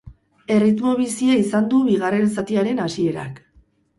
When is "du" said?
1.75-1.83